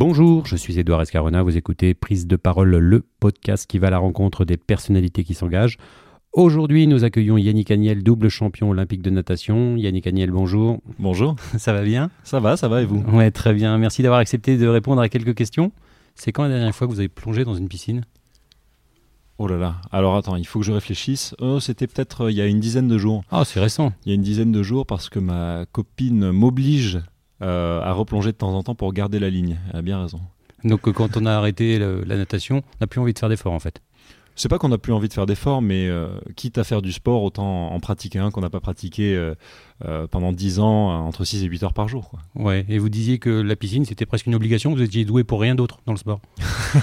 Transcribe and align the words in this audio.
Bonjour, 0.00 0.46
je 0.46 0.56
suis 0.56 0.78
Édouard 0.78 1.02
Escarona, 1.02 1.42
vous 1.42 1.58
écoutez 1.58 1.92
Prise 1.92 2.26
de 2.26 2.36
parole, 2.36 2.74
le 2.74 3.04
podcast 3.20 3.66
qui 3.66 3.78
va 3.78 3.88
à 3.88 3.90
la 3.90 3.98
rencontre 3.98 4.46
des 4.46 4.56
personnalités 4.56 5.24
qui 5.24 5.34
s'engagent. 5.34 5.76
Aujourd'hui, 6.32 6.86
nous 6.86 7.04
accueillons 7.04 7.36
Yannick 7.36 7.70
Agnel, 7.70 8.02
double 8.02 8.30
champion 8.30 8.70
olympique 8.70 9.02
de 9.02 9.10
natation. 9.10 9.76
Yannick 9.76 10.06
Agnel, 10.06 10.30
bonjour. 10.30 10.80
Bonjour. 10.98 11.36
Ça 11.58 11.74
va 11.74 11.82
bien? 11.82 12.10
Ça 12.24 12.40
va, 12.40 12.56
ça 12.56 12.66
va 12.66 12.80
et 12.80 12.86
vous? 12.86 13.04
Ouais, 13.12 13.30
très 13.30 13.52
bien. 13.52 13.76
Merci 13.76 14.02
d'avoir 14.02 14.20
accepté 14.20 14.56
de 14.56 14.66
répondre 14.66 15.02
à 15.02 15.10
quelques 15.10 15.34
questions. 15.34 15.70
C'est 16.14 16.32
quand 16.32 16.44
la 16.44 16.48
dernière 16.48 16.74
fois 16.74 16.86
que 16.86 16.92
vous 16.94 17.00
avez 17.00 17.10
plongé 17.10 17.44
dans 17.44 17.54
une 17.54 17.68
piscine? 17.68 18.06
Oh 19.36 19.48
là 19.48 19.58
là. 19.58 19.82
Alors 19.92 20.16
attends, 20.16 20.36
il 20.36 20.46
faut 20.46 20.60
que 20.60 20.64
je 20.64 20.72
réfléchisse. 20.72 21.34
Oh, 21.40 21.60
c'était 21.60 21.86
peut-être 21.86 22.22
euh, 22.22 22.30
il 22.30 22.38
y 22.38 22.40
a 22.40 22.46
une 22.46 22.60
dizaine 22.60 22.88
de 22.88 22.96
jours. 22.96 23.22
Ah, 23.30 23.44
c'est 23.44 23.60
récent. 23.60 23.92
Il 24.06 24.08
y 24.08 24.12
a 24.12 24.14
une 24.14 24.22
dizaine 24.22 24.50
de 24.50 24.62
jours 24.62 24.86
parce 24.86 25.10
que 25.10 25.18
ma 25.18 25.66
copine 25.72 26.30
m'oblige 26.30 26.96
euh, 26.96 27.00
à 27.40 27.92
replonger 27.92 28.32
de 28.32 28.36
temps 28.36 28.54
en 28.54 28.62
temps 28.62 28.74
pour 28.74 28.92
garder 28.92 29.18
la 29.18 29.30
ligne. 29.30 29.58
Elle 29.72 29.78
a 29.78 29.82
bien 29.82 30.00
raison. 30.00 30.20
Donc 30.64 30.86
euh, 30.88 30.92
quand 30.92 31.16
on 31.16 31.24
a 31.26 31.32
arrêté 31.32 31.78
le- 31.78 32.02
la 32.06 32.16
natation, 32.16 32.58
on 32.58 32.76
n'a 32.82 32.86
plus 32.86 33.00
envie 33.00 33.14
de 33.14 33.18
faire 33.18 33.28
d'efforts 33.30 33.52
en 33.54 33.60
fait. 33.60 33.80
C'est 34.36 34.48
pas 34.48 34.58
qu'on 34.58 34.68
n'a 34.68 34.78
plus 34.78 34.92
envie 34.94 35.08
de 35.08 35.12
faire 35.12 35.26
d'efforts, 35.26 35.60
mais 35.60 35.88
euh, 35.88 36.08
quitte 36.36 36.56
à 36.56 36.64
faire 36.64 36.80
du 36.80 36.92
sport, 36.92 37.22
autant 37.22 37.72
en 37.72 37.80
pratiquer 37.80 38.20
un 38.20 38.30
qu'on 38.30 38.40
n'a 38.40 38.48
pas 38.48 38.60
pratiqué 38.60 39.14
euh, 39.14 39.34
euh, 39.84 40.06
pendant 40.06 40.32
10 40.32 40.60
ans, 40.60 40.90
euh, 40.90 40.94
entre 40.94 41.24
6 41.24 41.42
et 41.44 41.46
8 41.46 41.62
heures 41.64 41.72
par 41.74 41.88
jour. 41.88 42.08
quoi. 42.08 42.20
Ouais, 42.36 42.64
et 42.68 42.78
vous 42.78 42.88
disiez 42.88 43.18
que 43.18 43.28
la 43.28 43.56
piscine 43.56 43.84
c'était 43.84 44.06
presque 44.06 44.26
une 44.26 44.34
obligation, 44.34 44.72
vous 44.72 44.80
étiez 44.82 45.04
doué 45.04 45.24
pour 45.24 45.40
rien 45.42 45.54
d'autre 45.54 45.80
dans 45.84 45.92
le 45.92 45.98
sport. 45.98 46.20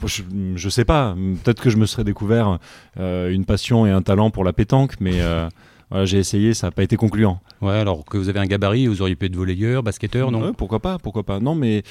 Bon, 0.00 0.06
je, 0.06 0.22
je 0.56 0.68
sais 0.68 0.84
pas, 0.84 1.14
peut-être 1.44 1.60
que 1.62 1.70
je 1.70 1.76
me 1.76 1.86
serais 1.86 2.04
découvert 2.04 2.58
euh, 2.98 3.30
une 3.30 3.44
passion 3.44 3.86
et 3.86 3.90
un 3.90 4.02
talent 4.02 4.30
pour 4.30 4.44
la 4.44 4.52
pétanque, 4.52 4.94
mais 5.00 5.20
euh, 5.20 5.48
voilà, 5.90 6.04
j'ai 6.04 6.18
essayé, 6.18 6.54
ça 6.54 6.66
n'a 6.68 6.70
pas 6.70 6.82
été 6.82 6.96
concluant. 6.96 7.40
Ouais, 7.60 7.74
alors 7.74 8.04
que 8.04 8.18
vous 8.18 8.28
avez 8.28 8.40
un 8.40 8.46
gabarit, 8.46 8.86
vous 8.86 9.00
auriez 9.02 9.16
pu 9.16 9.26
être 9.26 9.36
volleyeur, 9.36 9.82
basketteur, 9.82 10.30
non? 10.30 10.42
Ouais, 10.48 10.52
Pourquoi 10.56 10.80
pas, 10.80 10.98
pourquoi 10.98 11.22
pas. 11.24 11.40
Non, 11.40 11.54
mais 11.54 11.82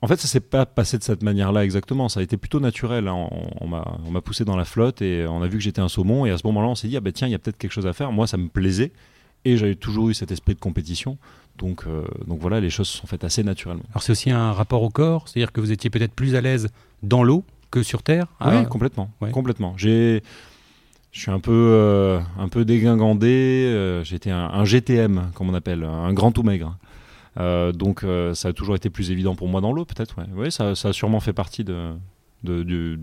en 0.00 0.08
fait, 0.08 0.16
ça 0.20 0.26
s'est 0.26 0.40
pas 0.40 0.66
passé 0.66 0.98
de 0.98 1.04
cette 1.04 1.22
manière-là 1.22 1.64
exactement. 1.64 2.08
Ça 2.08 2.20
a 2.20 2.22
été 2.24 2.36
plutôt 2.36 2.58
naturel. 2.58 3.06
hein. 3.06 3.28
On, 3.60 3.66
on 4.06 4.10
m'a, 4.10 4.20
poussé 4.20 4.44
dans 4.44 4.56
la 4.56 4.64
flotte 4.64 5.00
et 5.02 5.26
on 5.28 5.42
a 5.42 5.46
vu 5.46 5.58
que 5.58 5.62
j'étais 5.62 5.80
un 5.80 5.88
saumon. 5.88 6.26
Et 6.26 6.30
à 6.30 6.38
ce 6.38 6.46
moment-là, 6.48 6.66
on 6.68 6.74
s'est 6.74 6.88
dit, 6.88 6.96
ah 6.96 7.00
bah 7.00 7.12
tiens, 7.12 7.28
il 7.28 7.30
y 7.30 7.34
a 7.34 7.38
peut-être 7.38 7.58
quelque 7.58 7.70
chose 7.72 7.86
à 7.86 7.92
faire. 7.92 8.10
Moi, 8.10 8.26
ça 8.26 8.36
me 8.36 8.48
plaisait 8.48 8.90
et 9.44 9.56
j'avais 9.56 9.76
toujours 9.76 10.08
eu 10.08 10.14
cet 10.14 10.32
esprit 10.32 10.54
de 10.54 10.60
compétition. 10.60 11.18
Donc, 11.58 11.84
euh, 11.86 12.04
donc 12.26 12.40
voilà, 12.40 12.60
les 12.60 12.70
choses 12.70 12.88
se 12.88 12.98
sont 12.98 13.06
faites 13.06 13.24
assez 13.24 13.44
naturellement. 13.44 13.82
Alors 13.90 14.02
c'est 14.02 14.12
aussi 14.12 14.30
un 14.30 14.52
rapport 14.52 14.82
au 14.82 14.88
corps, 14.90 15.28
c'est-à-dire 15.28 15.52
que 15.52 15.60
vous 15.60 15.70
étiez 15.70 15.90
peut-être 15.90 16.14
plus 16.14 16.34
à 16.34 16.40
l'aise 16.40 16.68
dans 17.02 17.22
l'eau 17.22 17.44
que 17.70 17.82
sur 17.82 18.02
terre? 18.02 18.26
Oui, 18.40 18.46
Ah, 18.50 18.64
complètement, 18.64 19.10
ouais. 19.20 19.30
complètement. 19.30 19.74
J'ai, 19.76 20.22
je 21.12 21.20
suis 21.20 21.30
un 21.30 21.40
peu, 21.40 21.52
euh, 21.52 22.20
un 22.38 22.48
peu 22.48 22.64
dégingandé. 22.64 23.66
euh, 23.68 24.02
J'étais 24.02 24.30
un, 24.30 24.46
un 24.52 24.64
GTM, 24.64 25.30
comme 25.34 25.48
on 25.50 25.54
appelle, 25.54 25.84
un 25.84 26.12
grand 26.12 26.32
tout 26.32 26.42
maigre. 26.42 26.76
Euh, 27.38 27.72
donc 27.72 28.02
euh, 28.04 28.34
ça 28.34 28.48
a 28.48 28.52
toujours 28.52 28.74
été 28.76 28.90
plus 28.90 29.10
évident 29.10 29.34
pour 29.34 29.48
moi 29.48 29.60
dans 29.60 29.72
l'eau, 29.72 29.84
peut-être. 29.84 30.16
Ouais, 30.18 30.26
Ouais, 30.44 30.50
ça, 30.50 30.74
ça 30.74 30.88
a 30.88 30.92
sûrement 30.92 31.20
fait 31.20 31.32
partie 31.32 31.64
de, 31.64 31.92
de, 32.44 32.62
du- 32.62 32.98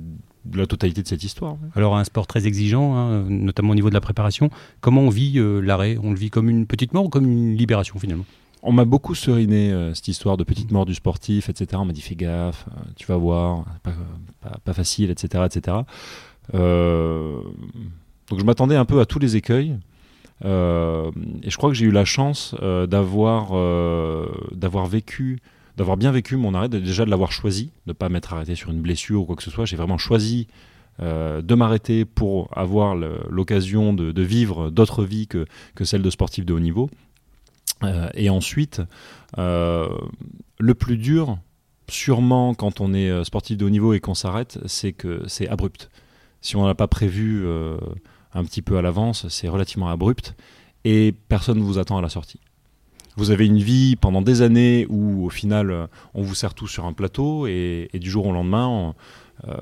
de 0.45 0.57
la 0.57 0.65
totalité 0.67 1.01
de 1.03 1.07
cette 1.07 1.23
histoire. 1.23 1.53
ouais. 1.53 1.69
Alors 1.75 1.97
un 1.97 2.03
sport 2.03 2.25
très 2.27 2.45
exigeant, 2.47 2.95
hein, 2.95 3.25
notamment 3.29 3.71
au 3.71 3.75
niveau 3.75 3.89
de 3.89 3.93
la 3.95 4.01
préparation. 4.01 4.49
Comment 4.81 5.01
on 5.01 5.09
vit 5.09 5.39
l'arrêt? 5.63 5.97
On 6.03 6.11
le 6.11 6.17
vit 6.17 6.29
comme 6.29 6.49
une 6.49 6.65
petite 6.67 6.93
mort 6.93 7.05
ou 7.05 7.09
comme 7.09 7.25
une 7.25 7.55
libération 7.55 7.97
finalement? 7.99 8.25
On 8.61 8.71
m'a 8.73 8.83
beaucoup 8.85 9.15
seriné 9.15 9.71
euh, 9.71 9.93
cette 9.93 10.09
histoire 10.09 10.35
de 10.35 10.43
petite 10.43 10.71
mort 10.71 10.85
du 10.85 10.93
sportif, 10.93 11.47
etc. 11.49 11.67
On 11.81 11.85
m'a 11.85 11.93
dit 11.93 12.01
fais 12.01 12.15
gaffe, 12.15 12.65
euh, 12.67 12.81
tu 12.97 13.07
vas 13.07 13.15
voir, 13.15 13.63
pas, 13.83 13.91
pas, 14.41 14.57
pas 14.63 14.73
facile, 14.73 15.09
etc. 15.11 15.45
etc. 15.45 15.77
Euh, 16.53 17.41
donc 18.29 18.39
je 18.39 18.43
m'attendais 18.43 18.75
un 18.75 18.85
peu 18.85 18.99
à 18.99 19.05
tous 19.05 19.19
les 19.19 19.35
écueils. 19.35 19.77
Euh, 20.45 21.11
et 21.43 21.49
je 21.49 21.57
crois 21.57 21.69
que 21.69 21.75
j'ai 21.75 21.85
eu 21.85 21.91
la 21.91 22.05
chance 22.05 22.55
euh, 22.61 22.87
d'avoir 22.87 23.49
d'avoir 24.55 24.85
vécu, 24.85 25.39
d'avoir 25.77 25.97
bien 25.97 26.11
vécu 26.11 26.37
mon 26.37 26.53
arrêt, 26.53 26.69
déjà 26.69 27.05
de 27.05 27.09
l'avoir 27.09 27.31
choisi, 27.31 27.71
de 27.85 27.91
ne 27.91 27.93
pas 27.93 28.09
m'être 28.09 28.33
arrêté 28.33 28.55
sur 28.55 28.71
une 28.71 28.81
blessure 28.81 29.21
ou 29.21 29.25
quoi 29.25 29.35
que 29.35 29.43
ce 29.43 29.51
soit. 29.51 29.65
J'ai 29.65 29.77
vraiment 29.77 29.97
choisi 29.97 30.47
de 31.01 31.55
m'arrêter 31.55 32.03
pour 32.03 32.49
avoir 32.57 32.93
l'occasion 32.93 33.93
de, 33.93 34.21
vivre 34.21 34.69
d'autres 34.69 35.05
vies 35.05 35.27
que, 35.27 35.45
que 35.73 35.85
celle 35.85 36.01
de 36.01 36.09
sportif 36.09 36.45
de 36.45 36.53
haut 36.53 36.59
niveau. 36.59 36.89
Et 38.15 38.29
ensuite, 38.29 38.81
le 39.37 40.73
plus 40.77 40.97
dur, 40.97 41.37
sûrement 41.87 42.53
quand 42.53 42.81
on 42.81 42.93
est 42.93 43.23
sportif 43.23 43.57
de 43.57 43.65
haut 43.65 43.69
niveau 43.69 43.93
et 43.93 44.01
qu'on 44.01 44.13
s'arrête, 44.13 44.59
c'est 44.65 44.91
que 44.91 45.23
c'est 45.27 45.47
abrupt. 45.47 45.89
Si 46.41 46.55
on 46.55 46.65
n'a 46.65 46.75
pas 46.75 46.87
prévu 46.87 47.41
euh, 47.45 47.77
un 48.33 48.43
petit 48.43 48.61
peu 48.61 48.77
à 48.77 48.81
l'avance, 48.81 49.27
c'est 49.29 49.49
relativement 49.49 49.89
abrupt 49.89 50.35
et 50.85 51.13
personne 51.27 51.59
ne 51.59 51.63
vous 51.63 51.77
attend 51.77 51.97
à 51.97 52.01
la 52.01 52.09
sortie. 52.09 52.39
Vous 53.17 53.31
avez 53.31 53.45
une 53.45 53.57
vie 53.57 53.97
pendant 53.97 54.21
des 54.21 54.41
années 54.41 54.85
où 54.89 55.25
au 55.25 55.29
final 55.29 55.71
euh, 55.71 55.87
on 56.13 56.21
vous 56.21 56.35
sert 56.35 56.53
tout 56.53 56.67
sur 56.67 56.85
un 56.85 56.93
plateau 56.93 57.47
et, 57.47 57.89
du 57.93 58.09
jour 58.09 58.25
au 58.27 58.31
lendemain, 58.31 58.95
euh, 59.47 59.53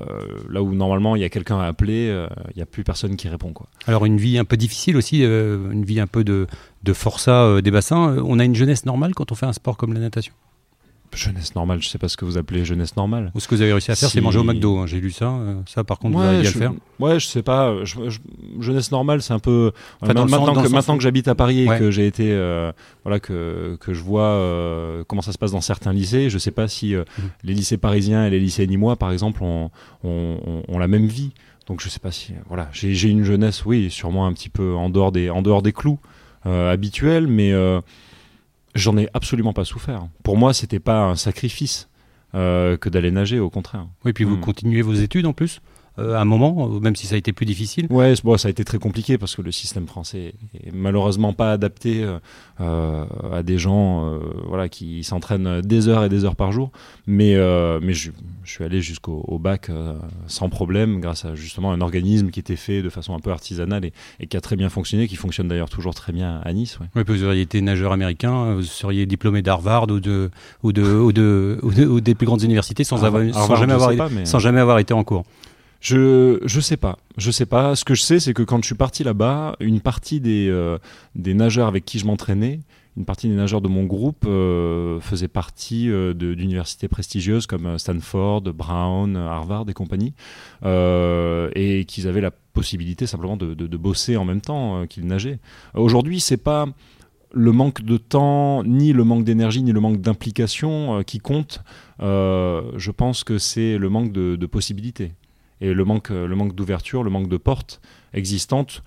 là 0.50 0.62
où 0.62 0.76
normalement 0.76 1.16
il 1.16 1.22
y 1.24 1.26
a 1.26 1.30
quelqu'un 1.30 1.60
à 1.60 1.66
appeler, 1.66 2.08
il 2.52 2.56
n'y 2.56 2.62
a 2.62 2.68
plus 2.68 2.84
personne 2.84 3.16
qui 3.16 3.28
répond. 3.30 3.54
Quoi. 3.54 3.68
Alors 3.88 4.06
une 4.06 4.18
vie 4.18 4.38
un 4.38 4.46
peu 4.46 4.58
difficile 4.58 4.98
aussi, 4.98 5.24
une 5.24 5.86
vie 5.86 6.00
un 6.00 6.08
peu 6.08 6.24
de, 6.24 6.46
de 6.84 6.94
forçat 6.94 7.62
des 7.62 7.72
bassins. 7.72 8.18
On 8.24 8.38
a 8.38 8.46
une 8.46 8.56
jeunesse 8.56 8.86
normale 8.86 9.16
quand 9.16 9.32
on 9.32 9.36
fait 9.36 9.48
un 9.48 9.54
sport 9.54 9.78
comme 9.78 9.94
la 9.94 10.00
natation? 10.00 10.34
Jeunesse 11.16 11.56
normale, 11.56 11.82
je 11.82 11.88
sais 11.88 11.98
pas 11.98 12.10
ce 12.10 12.18
que 12.18 12.26
vous 12.26 12.38
appelez 12.38 12.64
jeunesse 12.66 12.96
normale. 12.96 13.32
Ou 13.34 13.40
ce 13.40 13.48
que 13.48 13.56
vous 13.56 13.62
avez 13.62 13.72
réussi 13.72 13.92
à 13.92 13.96
faire, 13.96 14.10
c'est 14.10 14.22
manger 14.22 14.40
au 14.40 14.44
McDo. 14.44 14.78
hein. 14.78 14.86
J'ai 14.88 15.00
lu 15.02 15.12
ça. 15.12 15.30
euh, 15.30 15.56
ça 15.66 15.84
par 15.84 15.98
contre, 16.00 16.16
vous 16.16 16.22
Ouais, 16.22 16.28
arrivez 16.28 16.48
à 16.48 16.52
je, 16.52 16.54
le 16.56 16.60
faire 16.60 16.74
ouais, 17.00 17.20
je 17.20 17.26
sais 17.26 17.42
pas. 17.42 17.74
Je, 17.84 17.96
je- 18.10 18.20
jeunesse 18.60 18.92
normale, 18.92 19.22
c'est 19.22 19.34
un 19.34 19.40
peu. 19.40 19.72
Enfin, 20.02 20.14
maintenant 20.14 20.28
sens- 20.46 20.56
que, 20.58 20.64
sens 20.64 20.72
maintenant 20.72 20.98
que 20.98 21.04
j'habite 21.04 21.28
à 21.28 21.36
Paris 21.36 21.64
et 21.64 21.68
que 21.80 21.90
j'ai 21.92 22.06
été, 22.08 22.32
euh, 22.32 22.72
voilà, 23.04 23.20
que, 23.20 23.78
que 23.80 23.94
je 23.94 24.02
vois 24.04 24.22
euh, 24.24 25.04
comment 25.08 25.22
ça 25.22 25.32
se 25.32 25.38
passe 25.38 25.52
dans 25.52 25.62
certains 25.62 25.94
lycées, 25.94 26.30
je 26.30 26.38
sais 26.38 26.52
pas 26.52 26.68
si 26.68 26.94
Mhm. 26.94 27.04
les 27.44 27.54
lycées 27.54 27.78
parisiens 27.78 28.26
et 28.26 28.30
les 28.30 28.40
lycées 28.40 28.68
nîmois, 28.68 28.96
par 28.96 29.12
exemple, 29.12 29.42
ont, 29.44 29.72
ont, 30.04 30.38
ont- 30.46 30.64
ont 30.68 30.78
la 30.78 30.88
même 30.88 31.08
vie. 31.08 31.32
Donc 31.68 31.82
je 31.82 31.90
sais 31.90 32.00
pas 32.00 32.12
si, 32.12 32.34
voilà, 32.48 32.70
j'ai 32.72 33.10
une 33.10 33.24
jeunesse, 33.24 33.66
oui, 33.66 33.90
sûrement 33.90 34.26
un 34.28 34.34
petit 34.34 34.50
peu 34.50 34.74
en 34.76 34.90
dehors 34.90 35.12
des, 35.12 35.30
en 35.30 35.42
dehors 35.42 35.62
des 35.62 35.74
clous 35.74 36.00
habituels, 36.46 37.28
mais 37.28 37.52
j'en 38.78 38.98
ai 38.98 39.08
absolument 39.14 39.54
pas 39.54 39.66
souffert. 39.66 40.08
Pour 40.24 40.38
moi, 40.38 40.54
c'était 40.54 40.80
pas 40.80 41.04
un 41.04 41.16
sacrifice 41.16 41.90
euh, 42.36 42.78
que 42.78 42.90
d'aller 42.90 43.12
nager, 43.12 43.40
au 43.40 43.50
contraire. 43.50 43.88
Oui, 44.06 44.14
puis 44.14 44.24
vous 44.24 44.38
Hmm. 44.38 44.42
continuez 44.42 44.82
vos 44.82 44.94
études 44.94 45.26
en 45.26 45.34
plus, 45.34 45.62
euh, 46.00 46.16
à 46.16 46.22
un 46.22 46.26
moment, 46.26 46.70
euh, 46.72 46.80
même 46.80 46.96
si 46.96 47.08
ça 47.08 47.16
a 47.16 47.18
été 47.18 47.34
plus 47.34 47.46
difficile. 47.46 47.88
Ouais, 47.90 48.14
bon, 48.24 48.38
ça 48.38 48.48
a 48.48 48.52
été 48.52 48.64
très 48.64 48.78
compliqué 48.80 49.18
parce 49.18 49.36
que 49.36 49.42
le 49.42 49.52
système 49.52 49.88
français 49.88 50.34
est 50.64 50.72
malheureusement 50.74 51.34
pas 51.34 51.52
adapté 51.52 52.06
euh, 52.60 53.06
à 53.34 53.44
des 53.44 53.58
gens 53.58 54.06
euh, 54.14 54.20
voilà, 54.48 54.70
qui 54.70 55.04
s'entraînent 55.04 55.62
des 55.62 55.88
heures 55.88 56.04
et 56.04 56.10
des 56.10 56.26
heures 56.26 56.36
par 56.36 56.52
jour. 56.52 56.72
Mais, 57.08 57.36
mais 57.82 57.94
je, 57.94 58.12
je 58.44 58.52
suis 58.52 58.64
allé 58.64 58.82
jusqu'au 58.82 59.24
au 59.28 59.40
bac 59.40 59.70
sans 60.28 60.50
problème 60.50 61.00
grâce 61.00 61.26
à 61.26 61.36
justement 61.36 61.72
un 61.72 61.82
organisme 61.82 62.30
qui 62.30 62.40
était 62.40 62.56
fait 62.56 62.82
de 62.82 62.90
façon 62.90 63.14
un 63.16 63.20
peu 63.20 63.32
artisanale 63.32 63.86
et, 63.86 63.94
et 64.20 64.28
qui 64.28 64.36
a 64.38 64.42
très 64.42 64.56
bien 64.56 64.70
fonctionné, 64.70 65.08
qui 65.08 65.16
fonctionne 65.16 65.48
d'ailleurs 65.48 65.70
toujours 65.70 65.96
très 65.96 66.12
bien 66.14 66.42
à 66.44 66.54
Nice. 66.54 66.78
Oui, 66.96 67.04
vous 67.08 67.24
auriez 67.24 67.42
été 67.42 67.62
nageur 67.62 67.92
américain, 67.92 68.54
vous 68.56 68.64
seriez 68.64 69.06
diplômé 69.06 69.42
d'Harvard 69.42 69.84
ou, 69.90 70.00
de, 70.00 70.30
ou, 70.64 70.72
de, 70.74 70.84
ou, 70.84 71.12
de, 71.14 71.60
ou, 71.64 71.72
de- 71.72 71.86
ou 71.86 72.02
des 72.02 72.16
plus 72.16 72.26
grandes 72.26 72.42
universités 72.44 72.84
sans, 72.84 73.04
avoir, 73.06 73.24
sans, 73.34 73.40
Harvard, 73.42 73.58
jamais 73.58 73.74
avoir, 73.74 73.92
sais 73.92 73.98
pas, 73.98 74.10
mais- 74.10 74.26
sans 74.26 74.40
jamais 74.40 74.60
avoir 74.60 74.80
été 74.80 74.94
en 74.94 75.04
cours. 75.04 75.24
Je 75.80 76.40
je 76.46 76.60
sais 76.60 76.78
pas, 76.78 76.98
je 77.18 77.30
sais 77.32 77.46
pas. 77.46 77.76
Ce 77.76 77.86
que 77.86 77.94
je 77.94 78.02
sais, 78.02 78.20
c'est 78.20 78.34
que 78.34 78.44
quand 78.44 78.62
je 78.62 78.66
suis 78.68 78.76
parti 78.76 79.04
là-bas, 79.04 79.56
une 79.60 79.80
partie 79.80 80.20
des 80.20 80.48
euh, 80.50 80.78
des 81.16 81.34
nageurs 81.34 81.68
avec 81.68 81.86
qui 81.86 82.00
je 82.00 82.06
m'entraînais, 82.06 82.62
une 82.98 83.06
partie 83.06 83.30
des 83.30 83.36
nageurs 83.36 83.62
de 83.62 83.68
mon 83.68 83.84
groupe 83.84 84.26
euh, 84.26 85.00
faisait 85.00 85.28
partie 85.28 85.90
euh, 85.92 86.14
d'universités 86.16 86.88
prestigieuses 86.88 87.46
comme 87.46 87.68
euh, 87.68 87.78
Stanford, 87.78 88.42
Brown, 88.42 89.16
Harvard 89.16 89.66
et 89.70 89.74
compagnie, 89.74 90.14
et 90.66 91.86
qu'ils 91.88 92.08
avaient 92.08 92.22
la 92.22 92.32
possibilité 92.32 93.06
simplement 93.06 93.38
de, 93.38 93.54
de- 93.54 93.78
bosser 93.78 94.18
en 94.18 94.26
même 94.26 94.42
temps 94.42 94.88
qu'ils 94.88 95.06
nageaient. 95.06 95.38
Aujourd'hui, 95.76 96.20
c'est 96.20 96.38
pas 96.38 96.66
le 97.32 97.52
manque 97.52 97.84
de 97.84 97.98
temps, 97.98 98.64
ni 98.64 98.94
le 98.94 99.04
manque 99.04 99.24
d'énergie, 99.26 99.62
ni 99.62 99.72
le 99.72 99.80
manque 99.80 100.02
d'implication 100.02 101.04
qui 101.04 101.20
compte. 101.20 101.62
Je 102.00 102.92
pense 102.92 103.24
que 103.24 103.38
c'est 103.38 103.78
le 103.78 103.90
manque 103.90 104.12
de 104.12 104.46
possibilités 104.48 105.12
et 105.62 105.74
le 105.74 105.86
manque, 105.86 106.10
le 106.10 106.36
manque 106.36 106.56
d'ouverture, 106.56 107.04
le 107.04 107.10
manque 107.10 107.30
de 107.30 107.38
portes 107.38 107.82
existantes, 108.14 108.84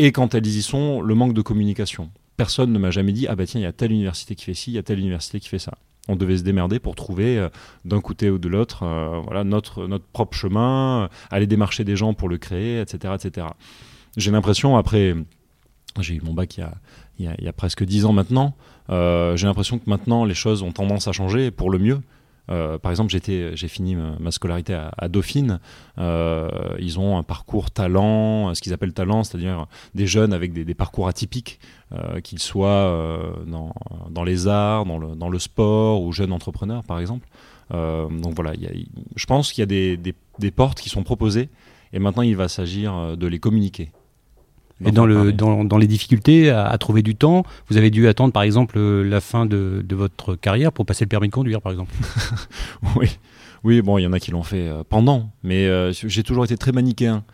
et 0.00 0.12
quand 0.12 0.34
elles 0.34 0.46
y 0.46 0.62
sont, 0.62 1.02
le 1.02 1.14
manque 1.14 1.34
de 1.34 1.42
communication. 1.42 2.10
Personne 2.38 2.72
ne 2.72 2.78
m'a 2.78 2.90
jamais 2.90 3.12
dit 3.12 3.26
ah 3.28 3.36
bah 3.36 3.44
tiens 3.44 3.60
il 3.60 3.64
y 3.64 3.66
a 3.66 3.72
telle 3.72 3.92
université 3.92 4.34
qui 4.34 4.46
fait 4.46 4.54
ci, 4.54 4.70
il 4.70 4.74
y 4.74 4.78
a 4.78 4.82
telle 4.82 4.98
université 4.98 5.38
qui 5.40 5.48
fait 5.50 5.58
ça. 5.58 5.74
On 6.08 6.16
devait 6.16 6.38
se 6.38 6.42
démerder 6.42 6.78
pour 6.78 6.94
trouver 6.94 7.36
euh, 7.36 7.50
d'un 7.84 8.00
côté 8.00 8.30
ou 8.30 8.38
de 8.38 8.48
l'autre 8.48 8.82
euh, 8.82 9.20
voilà 9.22 9.44
notre 9.44 9.86
notre 9.86 10.06
propre 10.06 10.34
chemin, 10.34 11.02
euh, 11.02 11.08
aller 11.30 11.46
démarcher 11.46 11.84
des 11.84 11.96
gens 11.96 12.14
pour 12.14 12.30
le 12.30 12.38
créer, 12.38 12.80
etc. 12.80 13.14
etc. 13.14 13.48
J'ai 14.16 14.30
l'impression 14.30 14.78
après 14.78 15.14
j'ai 16.00 16.14
eu 16.14 16.22
mon 16.22 16.32
bac 16.32 16.56
il 16.56 16.60
y 16.60 16.62
a, 16.62 16.72
il 17.18 17.44
y 17.44 17.48
a, 17.48 17.52
presque 17.52 17.84
dix 17.84 18.06
ans 18.06 18.14
maintenant. 18.14 18.56
j'ai 18.88 19.46
l'impression 19.46 19.78
que 19.78 19.90
maintenant 19.90 20.24
les 20.24 20.34
choses 20.34 20.62
ont 20.62 20.72
tendance 20.72 21.08
à 21.08 21.12
changer 21.12 21.50
pour 21.50 21.68
le 21.68 21.78
mieux. 21.78 22.00
Par 22.82 22.90
exemple, 22.90 23.10
j'ai 23.10 23.68
fini 23.68 23.94
ma, 23.94 24.30
scolarité 24.30 24.74
à, 24.74 25.08
Dauphine. 25.08 25.60
ils 25.98 26.98
ont 26.98 27.16
un 27.16 27.22
parcours 27.22 27.70
talent, 27.70 28.54
ce 28.54 28.60
qu'ils 28.60 28.72
appellent 28.72 28.92
talent, 28.92 29.24
c'est-à-dire 29.24 29.66
des 29.94 30.06
jeunes 30.06 30.32
avec 30.32 30.52
des, 30.52 30.74
parcours 30.74 31.08
atypiques, 31.08 31.60
qu'ils 32.24 32.40
soient 32.40 33.34
dans, 33.46 34.24
les 34.24 34.48
arts, 34.48 34.84
dans 34.84 35.28
le, 35.28 35.38
sport 35.38 36.02
ou 36.02 36.12
jeunes 36.12 36.32
entrepreneurs, 36.32 36.84
par 36.84 36.98
exemple. 36.98 37.28
donc 37.70 38.34
voilà, 38.34 38.52
je 39.14 39.26
pense 39.26 39.52
qu'il 39.52 39.62
y 39.62 39.64
a 39.64 39.96
des, 39.96 39.96
des 39.96 40.50
portes 40.50 40.80
qui 40.80 40.88
sont 40.88 41.04
proposées 41.04 41.50
et 41.92 41.98
maintenant 41.98 42.22
il 42.22 42.36
va 42.36 42.48
s'agir 42.48 43.16
de 43.16 43.26
les 43.26 43.38
communiquer. 43.38 43.92
Et 44.84 44.92
dans, 44.92 45.04
le, 45.04 45.32
dans, 45.32 45.64
dans, 45.64 45.76
les 45.76 45.86
difficultés 45.86 46.50
à, 46.50 46.76
trouver 46.78 47.02
du 47.02 47.14
temps, 47.14 47.44
vous 47.68 47.76
avez 47.76 47.90
dû 47.90 48.08
attendre 48.08 48.32
par 48.32 48.42
exemple 48.42 48.78
euh, 48.78 49.02
la 49.02 49.20
fin 49.20 49.44
de, 49.44 49.84
de 49.84 49.94
votre 49.94 50.36
carrière 50.36 50.72
pour 50.72 50.86
passer 50.86 51.04
le 51.04 51.08
permis 51.08 51.28
de 51.28 51.32
conduire 51.32 51.60
par 51.60 51.72
exemple 51.72 51.94
Oui, 52.96 53.18
oui 53.62 53.82
bon, 53.82 53.98
il 53.98 54.02
y 54.02 54.06
en 54.06 54.12
a 54.12 54.20
qui 54.20 54.30
l'ont 54.30 54.42
fait 54.42 54.68
euh, 54.68 54.82
pendant, 54.88 55.30
mais 55.42 55.66
euh, 55.66 55.92
j'ai 55.92 56.22
toujours 56.22 56.44
été 56.44 56.56
très 56.56 56.72
manichéen. 56.72 57.24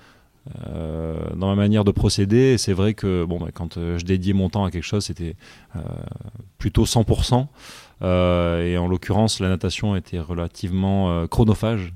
dans 0.67 1.49
ma 1.49 1.55
manière 1.55 1.85
de 1.85 1.93
procéder. 1.93 2.59
C'est 2.59 2.73
vrai 2.73 2.95
que 2.95 3.25
bon, 3.25 3.39
bah, 3.39 3.49
quand 3.55 3.75
je 3.75 4.05
dédiais 4.05 4.33
mon 4.33 4.49
temps 4.49 4.65
à 4.65 4.71
quelque 4.71 4.85
chose, 4.85 5.05
c'était 5.05 5.37
plutôt 6.59 6.85
100%. 6.85 7.47
et 8.03 8.79
en 8.79 8.89
l'occurrence, 8.89 9.41
la 9.41 9.49
natation 9.49 9.95
était 9.95 10.19
relativement 10.19 11.27
chronophage. 11.29 11.93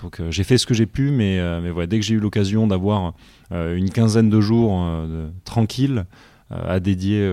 Donc 0.00 0.20
j'ai 0.30 0.44
fait 0.44 0.58
ce 0.58 0.66
que 0.66 0.74
j'ai 0.74 0.86
pu, 0.86 1.10
mais, 1.10 1.40
mais 1.60 1.70
voilà, 1.70 1.86
dès 1.86 2.00
que 2.00 2.04
j'ai 2.04 2.14
eu 2.14 2.20
l'occasion 2.20 2.66
d'avoir 2.66 3.14
euh, 3.52 3.76
une 3.76 3.90
quinzaine 3.90 4.30
de 4.30 4.40
jours 4.40 4.80
euh, 4.82 5.28
tranquilles 5.44 6.06
euh, 6.52 6.74
à 6.74 6.80
dédier 6.80 7.28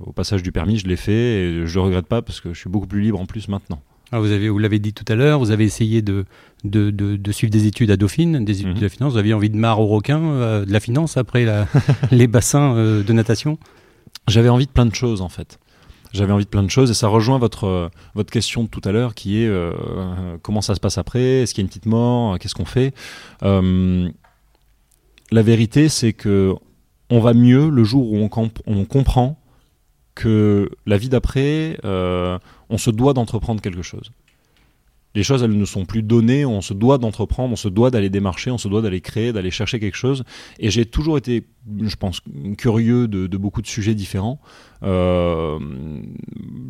au 0.00 0.12
passage 0.12 0.42
du 0.42 0.52
permis. 0.52 0.78
Je 0.78 0.88
l'ai 0.88 0.96
fait 0.96 1.12
et 1.12 1.66
je 1.66 1.70
ne 1.70 1.74
le 1.74 1.80
regrette 1.80 2.06
pas 2.06 2.22
parce 2.22 2.40
que 2.40 2.52
je 2.52 2.58
suis 2.58 2.70
beaucoup 2.70 2.86
plus 2.86 3.00
libre 3.00 3.20
en 3.20 3.26
plus 3.26 3.48
maintenant. 3.48 3.80
Ah, 4.10 4.20
vous 4.20 4.30
avez, 4.30 4.50
vous 4.50 4.58
l'avez 4.58 4.78
dit 4.78 4.92
tout 4.92 5.10
à 5.10 5.14
l'heure, 5.14 5.38
vous 5.38 5.52
avez 5.52 5.64
essayé 5.64 6.02
de, 6.02 6.26
de, 6.64 6.90
de, 6.90 7.32
suivre 7.32 7.50
des 7.50 7.66
études 7.66 7.90
à 7.90 7.96
Dauphine, 7.96 8.44
des 8.44 8.60
études 8.60 8.74
mhm. 8.74 8.78
de 8.78 8.82
la 8.82 8.88
finance. 8.90 9.12
Vous 9.14 9.18
aviez 9.18 9.32
envie 9.32 9.48
de 9.48 9.56
marre 9.56 9.80
au 9.80 9.86
requin, 9.86 10.20
de 10.66 10.70
la 10.70 10.80
finance 10.80 11.16
après 11.16 11.46
la, 11.46 11.66
les 12.10 12.26
bassins 12.26 12.74
de 12.74 13.12
natation? 13.12 13.58
J'avais 14.28 14.50
envie 14.50 14.66
de 14.66 14.70
plein 14.70 14.86
de 14.86 14.94
choses 14.94 15.22
en 15.22 15.30
fait. 15.30 15.58
J'avais 16.12 16.32
envie 16.32 16.44
de 16.44 16.50
plein 16.50 16.62
de 16.62 16.70
choses. 16.70 16.90
Et 16.90 16.94
ça 16.94 17.08
rejoint 17.08 17.38
votre, 17.38 17.90
votre 18.14 18.30
question 18.30 18.64
de 18.64 18.68
tout 18.68 18.82
à 18.84 18.92
l'heure 18.92 19.14
qui 19.14 19.42
est 19.42 19.50
comment 20.42 20.60
ça 20.60 20.74
se 20.74 20.80
passe 20.80 20.98
après? 20.98 21.40
Est-ce 21.42 21.54
qu'il 21.54 21.62
y 21.62 21.64
a 21.64 21.66
une 21.66 21.68
petite 21.68 21.86
mort? 21.86 22.38
Qu'est-ce 22.38 22.54
qu'on 22.54 22.64
fait? 22.64 22.94
La 25.32 25.42
vérité, 25.42 25.88
c'est 25.88 26.12
que 26.12 26.54
on 27.12 27.20
va 27.20 27.34
mieux 27.34 27.68
le 27.68 27.84
jour 27.84 28.10
où 28.10 28.16
on, 28.16 28.84
comprend 28.84 29.38
que 30.14 30.70
la 30.86 30.96
vie 30.96 31.10
d'après, 31.10 31.78
euh, 31.84 32.38
on 32.70 32.78
se 32.78 32.90
doit 32.90 33.12
d'entreprendre 33.12 33.60
quelque 33.60 33.82
chose. 33.82 34.12
Les 35.14 35.22
choses, 35.22 35.42
elles 35.42 35.56
ne 35.56 35.64
sont 35.64 35.84
plus 35.84 36.02
données, 36.02 36.46
on 36.46 36.62
se 36.62 36.72
doit 36.72 36.98
d'entreprendre, 36.98 37.52
on 37.52 37.56
se 37.56 37.68
doit 37.68 37.90
d'aller 37.90 38.08
démarcher, 38.08 38.50
on 38.50 38.58
se 38.58 38.68
doit 38.68 38.80
d'aller 38.80 39.00
créer, 39.00 39.32
d'aller 39.32 39.50
chercher 39.50 39.78
quelque 39.78 39.96
chose. 39.96 40.24
Et 40.58 40.70
j'ai 40.70 40.86
toujours 40.86 41.18
été, 41.18 41.44
je 41.80 41.96
pense, 41.96 42.22
curieux 42.56 43.08
de, 43.08 43.36
beaucoup 43.36 43.60
de 43.60 43.66
sujets 43.66 43.94
différents. 43.94 44.40
Euh, 44.82 45.58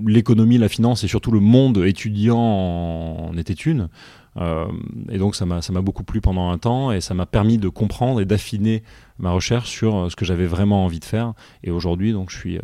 l'économie, 0.04 0.58
la 0.58 0.68
finance 0.68 1.04
et 1.04 1.08
surtout 1.08 1.30
le 1.30 1.40
monde 1.40 1.78
étudiant 1.78 2.38
en 2.38 3.36
était 3.36 3.52
une. 3.52 3.88
Euh, 4.38 4.66
et 5.10 5.18
donc 5.18 5.36
ça 5.36 5.44
m'a 5.44 5.60
beaucoup 5.82 6.04
plu 6.04 6.20
pendant 6.20 6.50
un 6.50 6.58
temps 6.58 6.90
et 6.90 7.02
ça 7.02 7.12
m'a 7.12 7.26
permis 7.26 7.58
de 7.58 7.68
comprendre 7.68 8.18
et 8.20 8.24
d'affiner 8.24 8.82
ma 9.18 9.30
recherche 9.30 9.68
sur 9.68 9.94
euh, 9.94 10.08
ce 10.08 10.16
que 10.16 10.24
j'avais 10.24 10.46
vraiment 10.46 10.84
envie 10.84 11.00
de 11.00 11.04
faire. 11.04 11.34
Et 11.62 11.70
aujourd'hui, 11.70 12.12
donc 12.12 12.30
je 12.30 12.38
suis 12.38 12.58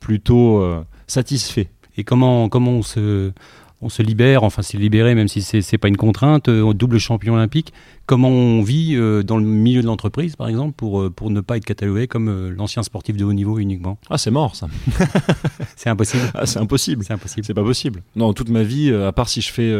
plutôt 0.00 0.64
satisfait. 1.06 1.68
Et 1.98 2.04
comment, 2.04 2.48
comment 2.48 2.70
on 2.70 2.82
se 2.82 3.32
on 3.80 3.88
se 3.88 4.02
libère, 4.02 4.42
enfin 4.42 4.62
c'est 4.62 4.78
libéré 4.78 5.14
même 5.14 5.28
si 5.28 5.42
c'est 5.42 5.78
pas 5.78 5.88
une 5.88 5.96
contrainte, 5.96 6.48
euh, 6.48 6.72
double 6.72 6.98
champion 6.98 7.34
olympique. 7.34 7.72
Comment 8.08 8.30
on 8.30 8.62
vit 8.62 8.96
euh, 8.96 9.22
dans 9.22 9.36
le 9.36 9.44
milieu 9.44 9.82
de 9.82 9.86
l'entreprise 9.86 10.34
par 10.34 10.48
exemple 10.48 10.72
pour, 10.74 11.02
euh, 11.02 11.10
pour 11.10 11.30
ne 11.30 11.42
pas 11.42 11.58
être 11.58 11.66
catalogué 11.66 12.06
comme 12.06 12.48
l'ancien 12.48 12.82
sportif 12.82 13.18
de 13.18 13.24
haut 13.26 13.34
niveau 13.34 13.58
uniquement? 13.58 13.98
Ah 14.08 14.16
c'est 14.16 14.30
mort 14.30 14.56
ça. 14.56 14.66
c'est 15.76 15.90
impossible. 15.90 16.22
Ah, 16.32 16.46
c'est 16.46 16.58
impossible. 16.58 17.04
C'est 17.04 17.12
impossible. 17.12 17.44
C'est 17.44 17.52
pas 17.52 17.62
possible. 17.62 18.02
Non, 18.16 18.32
toute 18.32 18.48
ma 18.48 18.62
vie, 18.62 18.90
à 18.90 19.12
part 19.12 19.28
si 19.28 19.42
je 19.42 19.52
fais 19.52 19.70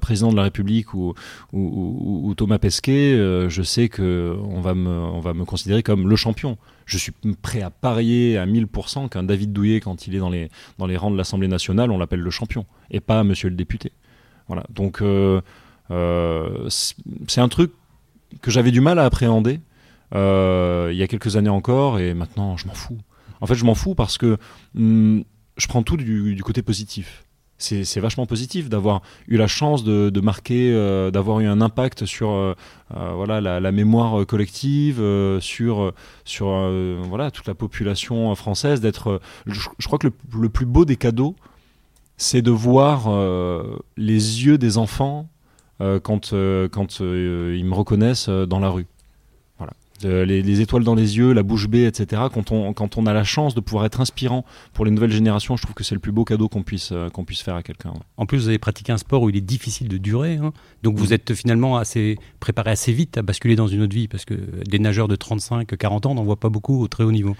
président 0.00 0.30
de 0.30 0.36
la 0.36 0.44
République 0.44 0.94
ou, 0.94 1.12
ou, 1.52 2.22
ou 2.24 2.34
Thomas 2.34 2.58
Pesquet, 2.58 3.14
je 3.50 3.62
sais 3.62 3.90
que 3.90 4.34
on 4.48 4.62
va 4.62 4.74
me, 4.74 4.88
on 4.88 5.20
va 5.20 5.34
me 5.34 5.44
considérer 5.44 5.82
comme 5.82 6.08
le 6.08 6.16
champion 6.16 6.56
je 6.86 6.98
suis 6.98 7.12
prêt 7.42 7.62
à 7.62 7.70
parier 7.70 8.38
à 8.38 8.46
1000% 8.46 9.08
qu'un 9.08 9.24
David 9.24 9.52
Douillet, 9.52 9.80
quand 9.80 10.06
il 10.06 10.14
est 10.14 10.20
dans 10.20 10.30
les, 10.30 10.50
dans 10.78 10.86
les 10.86 10.96
rangs 10.96 11.10
de 11.10 11.16
l'Assemblée 11.16 11.48
nationale, 11.48 11.90
on 11.90 11.98
l'appelle 11.98 12.20
le 12.20 12.30
champion, 12.30 12.64
et 12.92 13.00
pas 13.00 13.24
monsieur 13.24 13.48
le 13.48 13.56
député. 13.56 13.90
Voilà. 14.46 14.64
Donc, 14.70 15.02
euh, 15.02 15.06
euh, 15.06 15.40
c'est 15.88 17.40
un 17.40 17.48
truc 17.48 17.72
que 18.42 18.50
j'avais 18.50 18.70
du 18.70 18.80
mal 18.80 18.98
à 18.98 19.04
appréhender 19.04 19.60
euh, 20.14 20.90
il 20.92 20.96
y 20.96 21.02
a 21.02 21.08
quelques 21.08 21.36
années 21.36 21.50
encore, 21.50 21.98
et 21.98 22.14
maintenant, 22.14 22.56
je 22.56 22.66
m'en 22.66 22.74
fous. 22.74 22.98
En 23.40 23.46
fait, 23.46 23.56
je 23.56 23.64
m'en 23.64 23.74
fous 23.74 23.94
parce 23.94 24.18
que 24.18 24.38
hum, 24.76 25.24
je 25.56 25.66
prends 25.66 25.82
tout 25.82 25.96
du 25.96 26.40
côté 26.44 26.62
positif 26.62 27.26
c'est 27.58 28.00
vachement 28.00 28.26
positif 28.26 28.68
d'avoir 28.68 29.02
eu 29.28 29.36
la 29.36 29.46
chance 29.46 29.82
de, 29.84 30.20
marquer, 30.20 30.72
euh, 30.72 31.10
d'avoir 31.10 31.40
eu 31.40 31.46
un 31.46 31.60
impact 31.60 32.04
sur 32.04 32.30
euh, 32.30 32.54
euh, 32.94 33.12
voilà, 33.14 33.40
la, 33.40 33.72
mémoire 33.72 34.26
collective, 34.26 35.02
sur, 35.40 35.92
sur 36.24 36.46
voilà, 37.02 37.30
toute 37.30 37.46
la 37.46 37.54
population 37.54 38.34
française. 38.34 38.80
D'être, 38.80 39.20
je, 39.46 39.86
crois 39.86 39.98
que 39.98 40.08
le, 40.34 40.48
plus 40.48 40.66
beau 40.66 40.84
des 40.84 40.96
cadeaux, 40.96 41.34
c'est 42.16 42.42
de 42.42 42.50
voir 42.50 43.08
les 43.96 44.44
yeux 44.44 44.58
des 44.58 44.78
enfants 44.78 45.28
quand, 45.78 46.32
quand 46.32 47.00
ils 47.00 47.64
me 47.64 47.74
reconnaissent 47.74 48.28
dans 48.28 48.60
la 48.60 48.70
rue 48.70 48.86
les, 50.02 50.60
étoiles 50.60 50.84
dans 50.84 50.94
les 50.94 51.16
yeux, 51.16 51.32
la 51.32 51.42
bouche 51.42 51.68
bée, 51.68 51.86
etc. 51.86 52.22
Quand 52.32 52.52
on, 52.52 52.72
quand 52.72 52.96
on 52.98 53.06
a 53.06 53.12
la 53.12 53.24
chance 53.24 53.54
de 53.54 53.60
pouvoir 53.60 53.84
être 53.86 54.00
inspirant 54.00 54.44
pour 54.72 54.84
les 54.84 54.90
nouvelles 54.90 55.12
générations, 55.12 55.56
je 55.56 55.62
trouve 55.62 55.74
que 55.74 55.84
c'est 55.84 55.94
le 55.94 56.00
plus 56.00 56.12
beau 56.12 56.24
cadeau 56.24 56.48
qu'on 56.48 56.62
puisse, 56.62 56.90
euh, 56.92 57.08
qu'on 57.08 57.24
puisse 57.24 57.40
faire 57.40 57.54
à 57.54 57.62
quelqu'un. 57.62 57.92
En 58.16 58.26
plus, 58.26 58.38
vous 58.38 58.48
avez 58.48 58.58
pratiqué 58.58 58.92
un 58.92 58.98
sport 58.98 59.22
où 59.22 59.30
il 59.30 59.36
est 59.36 59.40
difficile 59.40 59.88
de 59.88 59.96
durer, 59.96 60.36
hein. 60.36 60.52
donc 60.82 60.96
vous 60.96 61.08
mm. 61.08 61.12
êtes 61.12 61.34
finalement 61.34 61.76
assez 61.76 62.18
préparé 62.40 62.70
assez 62.70 62.92
vite 62.92 63.16
à 63.18 63.22
basculer 63.22 63.56
dans 63.56 63.68
une 63.68 63.82
autre 63.82 63.94
vie, 63.94 64.08
parce 64.08 64.24
que 64.24 64.34
des 64.34 64.78
nageurs 64.78 65.08
de 65.08 65.16
35-40 65.16 66.08
ans 66.08 66.14
n'en 66.14 66.24
voient 66.24 66.36
pas 66.36 66.50
beaucoup 66.50 66.82
au 66.82 66.88
très 66.88 67.04
haut 67.04 67.12
niveau. 67.12 67.36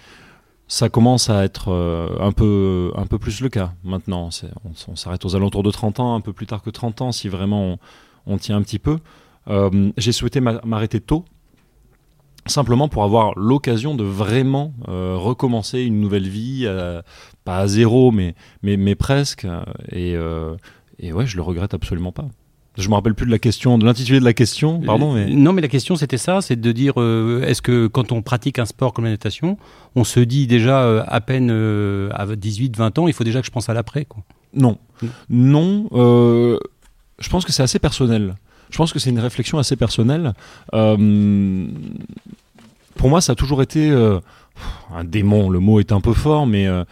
Ça 0.69 0.89
commence 0.89 1.31
à 1.31 1.45
être 1.45 1.69
euh, 1.69 2.09
un, 2.19 2.33
peu, 2.33 2.93
un 2.97 3.07
peu 3.07 3.19
plus 3.19 3.41
le 3.41 3.49
cas 3.49 3.73
maintenant. 3.85 4.31
On, 4.89 4.97
s'arrête 4.97 5.25
aux 5.25 5.37
alentours 5.37 5.63
de 5.63 5.71
30 5.71 6.01
ans, 6.01 6.17
un 6.17 6.21
peu 6.21 6.33
plus 6.33 6.47
tard 6.47 6.61
que 6.61 6.71
30 6.71 7.03
ans, 7.03 7.13
si 7.13 7.29
vraiment 7.29 7.63
on, 7.73 7.79
tient 8.39 8.57
un 8.57 8.63
petit 8.63 8.79
peu. 8.79 8.99
Euh, 9.49 9.91
j'ai 9.97 10.13
souhaité 10.13 10.41
m'arrêter 10.41 11.01
tôt 11.01 11.25
simplement 12.47 12.89
pour 12.89 13.03
avoir 13.03 13.37
l'occasion 13.37 13.97
de 13.97 14.05
vraiment 14.05 14.73
euh, 14.89 15.17
recommencer 15.17 15.81
une 15.81 16.01
nouvelle 16.01 16.29
vie, 16.29 16.63
euh, 16.65 17.03
pas 17.45 17.59
à 17.59 17.67
zéro, 17.67 18.13
mais, 18.13 18.37
mais, 18.63 18.77
mais 18.77 18.95
presque. 18.95 19.47
Et, 19.91 20.15
et 20.99 21.13
ouais, 21.13 21.27
je 21.27 21.37
le 21.37 21.43
regrette 21.43 21.75
absolument 21.75 22.13
pas. 22.13 22.27
Je 22.77 22.89
me 22.91 22.95
rappelle 22.95 23.15
plus 23.15 23.27
de 23.27 23.31
la 23.31 23.39
question, 23.39 23.79
de 23.79 23.87
l'intitulé 23.87 24.21
de 24.21 24.25
la 24.25 24.35
question, 24.35 24.81
pardon. 24.81 25.15
Mais... 25.15 25.27
Non, 25.31 25.55
mais 25.55 25.63
la 25.63 25.69
question 25.69 25.97
c'était 25.97 26.19
ça, 26.19 26.43
c'est 26.43 26.61
de 26.61 26.73
dire 26.73 26.95
est-ce 27.43 27.63
que 27.63 27.87
quand 27.87 28.13
on 28.13 28.23
pratique 28.23 28.59
un 28.59 28.67
sport 28.67 28.93
comme 28.93 29.07
la 29.07 29.13
natation, 29.13 29.57
on 29.97 30.05
se 30.05 30.21
dit 30.21 30.47
déjà 30.47 31.03
à 31.03 31.21
peine 31.21 31.51
à 31.51 32.27
18-20 32.27 33.01
ans, 33.01 33.09
il 33.09 33.15
faut 33.15 33.25
déjà 33.25 33.41
que 33.41 33.47
je 33.47 33.51
pense 33.51 33.69
à 33.69 33.75
l'après 33.75 34.05
quoi? 34.05 34.23
Non, 34.53 34.79
non. 35.31 35.89
Je 37.19 37.29
pense 37.29 37.45
que 37.45 37.53
c'est 37.53 37.63
assez 37.63 37.79
personnel. 37.79 38.35
Je 38.71 38.77
pense 38.77 38.93
que 38.93 38.99
c'est 38.99 39.11
une 39.11 39.21
réflexion 39.21 39.59
assez 39.59 39.77
personnelle. 39.77 40.35
Euh, 40.75 41.67
pour 42.97 43.09
moi, 43.09 43.21
ça 43.21 43.33
a 43.33 43.35
toujours 43.35 43.63
été 43.63 43.91
euh, 43.91 44.19
un 44.95 45.05
démon. 45.05 45.51
Le 45.51 45.61
mot 45.61 45.81
est 45.81 45.93
un 45.93 46.01
peu 46.01 46.13
fort, 46.13 46.47
mais 46.47 46.67
euh, 46.67 46.85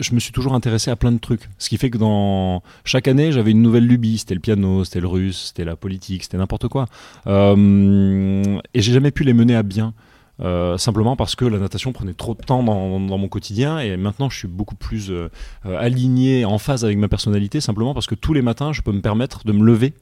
je 0.00 0.14
me 0.14 0.20
suis 0.20 0.32
toujours 0.32 0.54
intéressé 0.54 0.90
à 0.90 0.96
plein 0.96 1.12
de 1.12 1.18
trucs. 1.18 1.48
Ce 1.58 1.68
qui 1.68 1.78
fait 1.78 1.90
que 1.90 1.98
dans 1.98 2.62
chaque 2.84 3.08
année, 3.08 3.32
j'avais 3.32 3.52
une 3.52 3.62
nouvelle 3.62 3.86
lubie. 3.86 4.18
C'était 4.18 4.34
le 4.34 4.40
piano, 4.40 4.84
c'était 4.84 5.00
le 5.00 5.08
russe, 5.08 5.46
c'était 5.48 5.64
la 5.64 5.76
politique, 5.76 6.24
c'était 6.24 6.38
n'importe 6.38 6.68
quoi. 6.68 6.86
et 7.26 8.80
j'ai 8.80 8.92
jamais 8.92 9.10
pu 9.10 9.24
les 9.24 9.32
mener 9.32 9.56
à 9.56 9.62
bien. 9.62 9.94
Simplement 10.76 11.16
parce 11.16 11.34
que 11.34 11.44
la 11.44 11.58
natation 11.58 11.92
prenait 11.92 12.14
trop 12.14 12.34
de 12.34 12.40
temps 12.40 12.62
dans, 12.62 12.98
mon 12.98 13.28
quotidien 13.28 13.80
et 13.80 13.96
maintenant 13.96 14.30
je 14.30 14.38
suis 14.38 14.48
beaucoup 14.48 14.76
plus 14.76 15.10
aligné, 15.64 16.44
en 16.44 16.58
phase 16.58 16.84
avec 16.84 16.96
ma 16.96 17.08
personnalité, 17.08 17.60
simplement 17.60 17.94
parce 17.94 18.06
que 18.06 18.14
tous 18.14 18.32
les 18.32 18.42
matins 18.42 18.72
je 18.72 18.82
peux 18.82 18.92
me 18.92 19.00
permettre 19.00 19.44
de 19.44 19.52
me 19.52 19.64
lever 19.64 19.94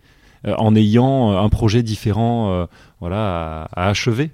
euh, 0.47 0.55
en 0.59 0.75
ayant 0.75 1.33
euh, 1.33 1.38
un 1.38 1.49
projet 1.49 1.83
différent 1.83 2.52
euh, 2.52 2.66
voilà, 3.00 3.69
à, 3.73 3.88
achever. 3.88 4.31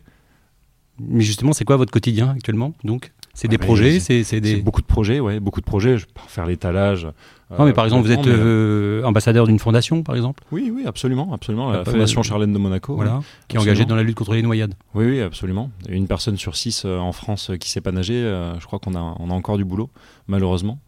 Mais 0.98 1.22
justement, 1.22 1.52
c'est 1.52 1.64
quoi 1.64 1.76
votre 1.76 1.92
quotidien 1.92 2.30
actuellement 2.30 2.74
donc? 2.84 3.12
C'est 3.34 3.48
des 3.48 3.58
projets, 3.58 4.00
c'est 4.00 4.40
des... 4.40 4.56
beaucoup 4.56 4.80
de 4.82 4.86
projets, 4.86 5.20
ouais, 5.20 5.40
beaucoup 5.40 5.60
de 5.60 5.66
projets. 5.66 5.98
Je 5.98 6.06
peux 6.06 6.20
faire 6.28 6.46
l'étalage. 6.46 7.06
non, 7.50 7.64
mais 7.64 7.72
par 7.72 7.84
exemple, 7.84 8.06
vous 8.06 8.12
êtes 8.12 9.04
ambassadeur 9.04 9.46
d'une 9.46 9.58
fondation, 9.58 10.02
par 10.02 10.14
exemple. 10.14 10.42
Oui, 10.52 10.72
oui, 10.74 10.84
absolument, 10.86 11.32
absolument. 11.32 11.70
La 11.70 11.84
fondation 11.84 12.22
Charlène 12.22 12.52
de 12.52 12.58
Monaco. 12.58 12.94
Voilà, 12.94 13.20
qui 13.48 13.56
est 13.56 13.60
engagée 13.60 13.84
dans 13.84 13.96
la 13.96 14.02
lutte 14.02 14.16
contre 14.16 14.34
les 14.34 14.42
noyades. 14.42 14.74
Oui, 14.94 15.06
oui, 15.06 15.20
absolument. 15.20 15.70
Une 15.88 16.06
personne 16.06 16.36
sur 16.36 16.56
six 16.56 16.84
en 16.84 17.12
France 17.12 17.50
qui 17.60 17.70
sait 17.70 17.80
pas 17.80 17.92
nager. 17.92 18.22
je 18.58 18.66
crois 18.66 18.78
qu'on 18.78 18.94
a, 18.94 19.16
on 19.18 19.30
a 19.30 19.34
encore 19.34 19.56
du 19.56 19.64
boulot, 19.64 19.90
malheureusement. 20.26 20.78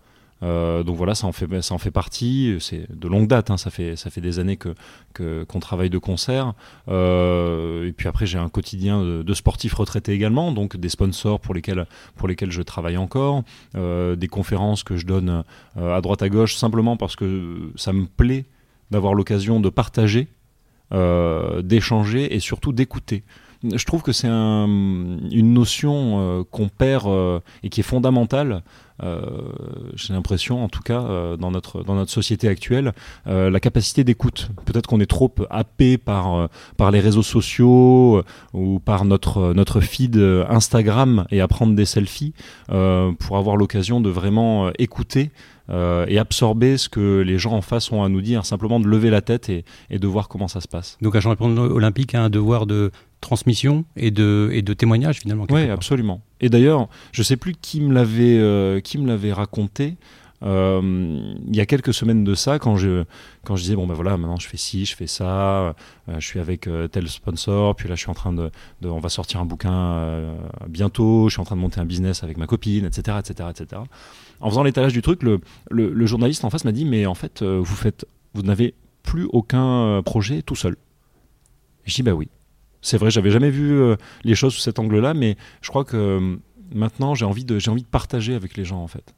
Donc 0.45 0.97
voilà, 0.97 1.15
ça 1.15 1.27
en 1.27 1.33
fait, 1.33 1.91
partie. 1.91 2.57
C'est 2.61 2.87
de 2.95 3.09
longue 3.09 3.27
date, 3.27 3.51
hein, 3.51 3.57
ça, 3.57 3.71
fait, 3.71 4.21
des 4.21 4.39
années 4.39 4.59
qu'on 4.59 5.61
travaille 5.61 5.91
de 5.91 5.99
concert. 5.99 6.55
et 6.89 7.93
puis 7.97 8.09
après, 8.09 8.27
j'ai 8.27 8.39
un 8.39 8.49
quotidien 8.49 9.03
de, 9.03 9.35
sportifs 9.35 9.75
retraités 9.75 10.13
également, 10.13 10.53
donc 10.53 10.77
des 10.77 10.89
sponsors 10.89 11.41
pour 11.41 11.55
lesquels, 11.55 11.87
pour 12.17 12.29
lesquels 12.29 12.51
je 12.51 12.63
travaille 12.63 12.97
encore, 12.97 13.43
des 13.75 14.29
conférences 14.29 14.85
que 14.85 14.97
je 14.97 15.07
donne 15.07 15.45
à 15.77 16.01
droite 16.01 16.23
à 16.23 16.29
gauche, 16.29 16.57
simplement 16.57 16.97
parce 16.97 17.17
que 17.17 17.73
ça 17.77 17.93
me 17.93 18.07
plaît 18.07 18.45
d'avoir 18.91 19.15
l'occasion 19.15 19.61
de 19.61 19.69
partager, 19.71 20.29
d'échanger 20.91 22.35
et 22.35 22.41
surtout 22.41 22.73
d'écouter 22.73 23.25
je 23.73 23.85
trouve 23.85 24.03
que 24.03 24.13
c'est 24.13 24.29
une 24.29 25.53
notion 25.53 26.19
euh, 26.19 26.45
qu'on 26.51 26.69
perd 26.69 27.07
euh, 27.07 27.41
et 27.63 27.69
qui 27.69 27.81
est 27.81 27.85
fondamentale. 27.85 28.63
Euh, 29.03 29.21
j'ai 29.97 30.13
l'impression, 30.13 30.63
en 30.63 30.69
tout 30.69 30.83
cas, 30.83 31.03
dans, 31.37 31.51
notre, 31.51 31.83
dans 31.83 31.97
notre 31.97 32.13
société 32.13 32.47
actuelle, 32.47 32.93
la 33.27 33.59
capacité 33.59 34.05
d'écoute. 34.05 34.51
Peut-être 34.67 34.87
qu'on 34.87 35.01
est 35.01 35.11
trop 35.11 35.35
happé 35.51 35.99
par, 35.99 36.49
par 36.77 36.93
les 36.93 37.01
réseaux 37.01 37.25
sociaux 37.25 38.23
ou 38.53 38.79
par 38.79 39.05
notre, 39.05 39.53
notre 39.53 39.81
feed 39.81 40.17
Instagram 40.49 41.27
et 41.33 41.41
à 41.41 41.49
prendre 41.49 41.75
des 41.75 41.87
selfies 41.87 42.35
pour 42.69 43.37
avoir 43.37 43.57
l'occasion 43.57 44.01
de 44.01 44.11
vraiment 44.11 44.71
écouter 44.79 45.33
et 45.73 46.19
absorber 46.19 46.77
ce 46.77 46.89
que 46.89 47.21
les 47.21 47.39
gens 47.39 47.53
en 47.53 47.63
face 47.63 47.91
ont 47.91 48.05
à 48.05 48.09
nous 48.09 48.21
dire, 48.21 48.47
simplement 48.47 48.79
de 48.79 48.87
lever 48.87 49.11
la 49.11 49.23
tête 49.23 49.49
et, 49.49 49.65
de 49.91 50.07
voir 50.07 50.29
comment 50.29 50.47
ça 50.47 50.61
se 50.61 50.69
passe. 50.69 50.99
Donc 51.03 51.17
un 51.17 51.21
champion 51.21 51.57
olympique 51.57 52.15
a 52.15 52.23
un 52.23 52.31
devoir 52.31 52.67
de 52.67 52.93
transmission 53.25 53.85
et 53.97 54.11
de, 54.11 54.51
et 54.53 54.63
de 54.63 54.73
témoignage 54.75 55.21
finalement. 55.21 55.47
Oui, 55.51 55.69
absolument. 55.69 56.21
Et 56.41 56.49
d'ailleurs, 56.49 56.89
je 57.13 57.23
ne 57.23 57.25
sais 57.25 57.37
plus 57.37 57.55
qui 57.55 57.81
me 57.81 57.93
l'avait 57.93 58.39
euh, 58.39 58.81
qui 58.81 58.99
me 58.99 59.09
l'avait 59.09 59.33
raconté. 59.33 59.97
Euh, 60.43 61.35
il 61.49 61.57
y 61.57 61.61
a 61.61 61.65
quelques 61.65 61.95
semaines 61.95 62.23
de 62.23 62.35
ça, 62.35 62.59
quand 62.59 62.77
je, 62.77 63.05
quand 63.45 63.57
je 63.57 63.63
disais, 63.63 63.77
bon 63.77 63.87
ben 63.87 63.95
voilà, 63.95 64.19
maintenant 64.19 64.37
je 64.37 64.47
fais 64.47 64.59
ci, 64.59 64.85
je 64.85 64.95
fais 64.95 65.07
ça, 65.07 65.31
euh, 65.31 65.73
je 66.19 66.27
suis 66.27 66.39
avec 66.39 66.69
tel 66.93 67.09
sponsor, 67.09 67.75
puis 67.77 67.89
là 67.89 67.95
je 67.95 68.01
suis 68.01 68.11
en 68.11 68.15
train 68.15 68.35
de, 68.35 68.51
on 68.85 68.99
va 68.99 69.09
sortir 69.09 69.41
un 69.41 69.47
bouquin 69.47 70.37
bientôt, 70.69 71.31
je 71.31 71.35
suis 71.35 71.41
en 71.41 71.45
train 71.45 71.57
de 71.57 71.63
monter 71.63 71.81
un 71.81 71.87
business 71.87 72.23
avec 72.25 72.37
ma 72.37 72.47
copine, 72.47 72.85
etc. 72.85 73.17
etc., 73.21 73.49
etc. 73.49 73.83
En 74.41 74.51
faisant 74.51 74.65
l'étalage 74.65 74.93
du 74.93 75.01
truc, 75.01 75.23
le, 75.23 75.41
le, 75.71 75.91
le, 75.91 76.07
journaliste 76.07 76.45
en 76.45 76.51
face 76.51 76.67
m'a 76.67 76.73
dit, 76.73 76.85
mais 76.85 77.07
en 77.07 77.15
fait, 77.15 77.43
vous 77.43 77.65
faites, 77.65 78.05
vous 78.35 78.43
n'avez 78.43 78.75
plus 79.03 79.27
aucun 79.33 80.03
projet 80.05 80.43
tout 80.43 80.57
seul. 80.57 80.77
Je 81.87 81.95
dis, 81.95 82.03
bah 82.03 82.13
oui. 82.13 82.29
C'est 82.85 82.99
vrai, 82.99 83.11
j'avais 83.11 83.31
jamais 83.31 83.49
vu 83.49 83.81
euh, 83.81 83.97
les 84.25 84.35
choses 84.35 84.53
sous 84.53 84.61
cet 84.61 84.79
angle-là, 84.79 85.15
mais 85.15 85.39
je 85.63 85.71
crois 85.71 85.85
que 85.85 85.97
euh, 85.97 86.37
maintenant 86.71 87.15
j'ai 87.15 87.25
envie 87.25 87.47
j'ai 87.57 87.71
envie 87.71 87.83
de 87.83 87.89
partager 87.89 88.35
avec 88.35 88.59
les 88.59 88.65
gens 88.67 88.83
en 88.83 88.87
fait. 88.89 89.15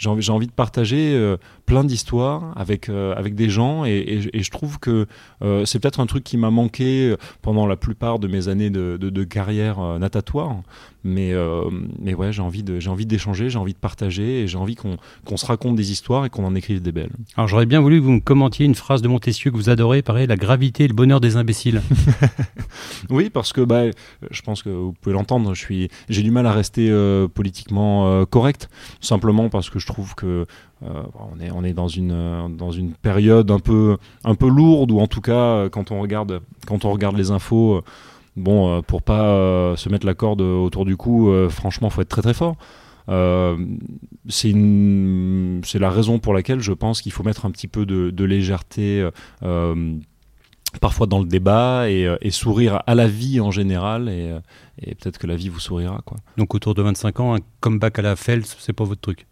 J'ai 0.00 0.08
envie, 0.08 0.30
envie 0.30 0.46
de 0.46 0.52
partager 0.52 1.12
euh, 1.14 1.36
plein 1.66 1.84
d'histoires 1.84 2.54
avec 2.56 2.88
avec 2.88 3.34
des 3.34 3.50
gens 3.50 3.84
et, 3.84 4.22
je 4.32 4.50
trouve 4.50 4.78
que 4.78 5.06
c'est 5.64 5.78
peut-être 5.78 6.00
un 6.00 6.06
truc 6.06 6.24
qui 6.24 6.36
m'a 6.36 6.50
manqué 6.50 7.14
pendant 7.42 7.66
la 7.66 7.76
plupart 7.76 8.18
de 8.18 8.26
mes 8.26 8.48
années 8.48 8.70
de, 8.70 8.96
de 8.96 9.24
carrière 9.24 9.78
natatoire. 9.98 10.56
Mais, 11.02 11.32
euh, 11.32 11.62
mais 11.98 12.14
ouais, 12.14 12.32
j'ai 12.32 12.42
envie, 12.42 12.62
d'échanger, 12.62 13.48
j'ai 13.48 13.58
envie 13.58 13.72
de 13.72 13.78
partager 13.78 14.42
et 14.42 14.46
j'ai 14.46 14.58
envie 14.58 14.74
qu'on, 14.74 14.98
qu'on 15.24 15.36
se 15.38 15.46
raconte 15.46 15.74
des 15.74 15.92
histoires 15.92 16.26
et 16.26 16.30
qu'on 16.30 16.44
en 16.44 16.54
écrive 16.54 16.82
des 16.82 16.92
belles. 16.92 17.12
Alors 17.36 17.48
j'aurais 17.48 17.64
bien 17.64 17.80
voulu 17.80 18.00
que 18.00 18.04
vous 18.04 18.12
me 18.12 18.20
commentiez 18.20 18.66
une 18.66 18.74
phrase 18.74 19.00
de 19.00 19.08
Montesquieu 19.08 19.50
que 19.50 19.56
vous 19.56 19.70
adorez, 19.70 20.02
pareil, 20.02 20.26
la 20.26 20.36
gravité 20.36 20.84
et 20.84 20.88
le 20.88 20.94
bonheur 20.94 21.20
des 21.20 21.36
imbéciles. 21.36 21.80
oui, 23.10 23.30
parce 23.30 23.52
que 23.54 23.62
bah, 23.62 23.84
je 24.30 24.42
pense 24.42 24.62
que 24.62 24.68
vous 24.68 24.92
pouvez 24.92 25.14
l'entendre, 25.14 25.54
j'ai 25.54 25.88
du 26.22 26.30
mal 26.30 26.46
à 26.46 26.52
rester 26.52 26.90
euh, 26.90 27.28
politiquement 27.28 28.08
euh, 28.08 28.24
correct, 28.26 28.68
simplement 29.00 29.48
parce 29.48 29.70
que 29.70 29.78
je 29.78 29.86
trouve 29.92 30.14
que 30.14 30.46
est, 30.82 31.50
on 31.50 31.64
est 31.64 31.72
dans 31.72 31.88
une, 31.88 32.12
une 32.72 32.92
période 32.92 33.50
un 33.50 33.58
peu, 33.58 33.98
lourde, 34.42 34.90
ou 34.90 35.00
en 35.00 35.06
tout 35.06 35.20
cas, 35.20 35.68
quand 35.68 35.90
on 35.90 36.00
regarde, 36.00 36.40
quand 36.66 36.84
on 36.84 36.92
regarde 36.92 37.16
les 37.16 37.30
infos, 37.30 37.82
Bon, 38.36 38.78
euh, 38.78 38.80
pour 38.80 39.02
pas 39.02 39.34
euh, 39.34 39.76
se 39.76 39.88
mettre 39.88 40.06
la 40.06 40.14
corde 40.14 40.40
autour 40.40 40.84
du 40.84 40.96
cou, 40.96 41.30
euh, 41.30 41.48
franchement, 41.48 41.90
faut 41.90 42.00
être 42.00 42.08
très 42.08 42.22
très 42.22 42.34
fort. 42.34 42.56
c'est 44.28 44.52
la 45.78 45.90
raison 45.90 46.18
pour 46.18 46.32
laquelle 46.34 46.60
je 46.60 46.72
pense 46.72 47.02
qu'il 47.02 47.12
faut 47.12 47.22
mettre 47.24 47.44
un 47.44 47.50
petit 47.50 47.68
peu 47.68 47.86
de, 47.86 48.24
légèreté 48.24 49.08
parfois 50.80 51.06
dans 51.08 51.18
le 51.18 51.26
débat 51.26 51.90
et, 51.90 52.30
sourire 52.30 52.82
à 52.86 52.94
la 52.94 53.08
vie 53.08 53.40
en 53.40 53.50
général 53.50 54.08
et, 54.08 54.32
peut-être 54.94 55.18
que 55.18 55.26
la 55.26 55.36
vie 55.36 55.48
vous 55.48 55.60
sourira. 55.60 56.00
Donc 56.36 56.54
autour 56.54 56.74
de 56.74 56.82
25 56.82 57.20
ans, 57.20 57.34
un 57.34 57.40
comeback 57.60 57.98
à 57.98 58.02
la 58.02 58.16
Phelps, 58.16 58.56
c'est 58.60 58.72
pas 58.72 58.84
votre 58.84 59.00
truc? 59.00 59.26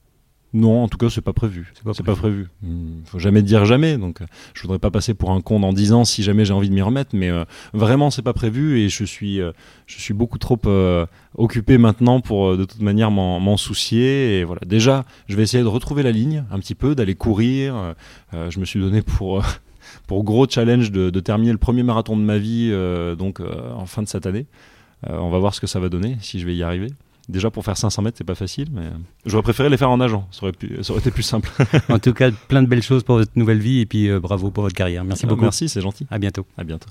Non, 0.54 0.82
en 0.82 0.88
tout 0.88 0.96
cas, 0.96 1.10
c'est 1.10 1.20
pas 1.20 1.34
prévu. 1.34 1.72
C'est 1.74 2.04
pas, 2.04 2.16
prévu. 2.16 2.48
Hmm, 2.62 3.02
faut 3.04 3.18
jamais 3.18 3.42
dire 3.42 3.66
jamais. 3.66 3.98
Donc, 3.98 4.20
je 4.54 4.62
voudrais 4.62 4.78
pas 4.78 4.90
passer 4.90 5.12
pour 5.12 5.30
un 5.30 5.42
con 5.42 5.60
dans 5.60 5.74
10 5.74 5.92
ans 5.92 6.04
si 6.06 6.22
jamais 6.22 6.46
j'ai 6.46 6.54
envie 6.54 6.70
de 6.70 6.74
m'y 6.74 6.80
remettre. 6.80 7.10
Mais 7.12 7.28
euh, 7.28 7.44
vraiment, 7.74 8.10
c'est 8.10 8.22
pas 8.22 8.32
prévu 8.32 8.78
et 8.80 8.88
je 8.88 9.04
suis, 9.04 9.42
euh, 9.42 9.52
je 9.86 10.00
suis 10.00 10.14
beaucoup 10.14 10.38
trop 10.38 10.58
euh, 10.66 11.04
occupé 11.36 11.76
maintenant 11.76 12.20
pour 12.20 12.56
de 12.56 12.64
toute 12.64 12.80
manière 12.80 13.10
m'en 13.10 13.56
soucier. 13.58 14.38
Et 14.38 14.44
voilà. 14.44 14.62
Déjà, 14.64 15.04
je 15.26 15.36
vais 15.36 15.42
essayer 15.42 15.62
de 15.62 15.68
retrouver 15.68 16.02
la 16.02 16.12
ligne 16.12 16.44
un 16.50 16.58
petit 16.60 16.74
peu, 16.74 16.94
d'aller 16.94 17.14
courir. 17.14 17.94
je 18.32 18.58
me 18.58 18.64
suis 18.64 18.80
donné 18.80 19.02
pour 19.02 19.42
pour 20.06 20.24
gros 20.24 20.48
challenge 20.48 20.90
de, 20.90 21.10
de, 21.10 21.20
terminer 21.20 21.52
le 21.52 21.58
premier 21.58 21.82
marathon 21.82 22.16
de 22.16 22.22
ma 22.22 22.38
vie, 22.38 22.72
donc 23.18 23.40
en 23.40 23.84
fin 23.84 24.02
de 24.02 24.08
cette 24.08 24.24
année. 24.24 24.46
on 25.06 25.28
va 25.28 25.38
voir 25.38 25.54
ce 25.54 25.60
que 25.60 25.66
ça 25.66 25.78
va 25.78 25.90
donner, 25.90 26.16
si 26.20 26.40
je 26.40 26.46
vais 26.46 26.56
y 26.56 26.62
arriver. 26.62 26.88
Déjà 27.28 27.50
pour 27.50 27.64
faire 27.64 27.76
500 27.76 28.02
mètres, 28.02 28.16
c'est 28.18 28.24
pas 28.24 28.34
facile, 28.34 28.68
mais 28.72 28.84
j'aurais 29.26 29.42
préféré 29.42 29.68
les 29.68 29.76
faire 29.76 29.90
en 29.90 29.98
nageant. 29.98 30.26
Ça 30.30 30.44
aurait, 30.44 30.52
pu, 30.52 30.78
ça 30.82 30.92
aurait 30.92 31.00
été 31.00 31.10
plus 31.10 31.22
simple. 31.22 31.50
en 31.88 31.98
tout 31.98 32.14
cas, 32.14 32.30
plein 32.30 32.62
de 32.62 32.68
belles 32.68 32.82
choses 32.82 33.02
pour 33.02 33.16
votre 33.16 33.32
nouvelle 33.36 33.58
vie 33.58 33.80
et 33.80 33.86
puis 33.86 34.08
euh, 34.08 34.18
bravo 34.18 34.50
pour 34.50 34.62
votre 34.62 34.76
carrière. 34.76 35.04
Merci 35.04 35.26
beaucoup. 35.26 35.42
Merci, 35.42 35.68
c'est 35.68 35.82
gentil. 35.82 36.06
À 36.10 36.18
bientôt. 36.18 36.46
À 36.56 36.64
bientôt. 36.64 36.88